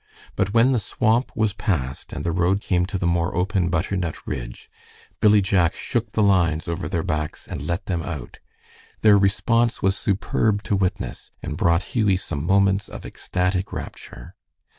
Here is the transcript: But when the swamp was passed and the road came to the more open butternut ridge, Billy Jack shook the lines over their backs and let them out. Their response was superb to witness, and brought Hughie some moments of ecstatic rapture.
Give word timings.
But 0.35 0.51
when 0.51 0.71
the 0.71 0.79
swamp 0.79 1.31
was 1.35 1.53
passed 1.53 2.11
and 2.11 2.23
the 2.23 2.31
road 2.31 2.59
came 2.59 2.87
to 2.87 2.97
the 2.97 3.05
more 3.05 3.35
open 3.35 3.69
butternut 3.69 4.25
ridge, 4.25 4.67
Billy 5.19 5.43
Jack 5.43 5.75
shook 5.75 6.13
the 6.13 6.23
lines 6.23 6.67
over 6.67 6.89
their 6.89 7.03
backs 7.03 7.47
and 7.47 7.61
let 7.61 7.85
them 7.85 8.01
out. 8.01 8.39
Their 9.01 9.15
response 9.19 9.83
was 9.83 9.95
superb 9.95 10.63
to 10.63 10.75
witness, 10.75 11.29
and 11.43 11.55
brought 11.55 11.93
Hughie 11.93 12.17
some 12.17 12.47
moments 12.47 12.89
of 12.89 13.05
ecstatic 13.05 13.71
rapture. 13.71 14.33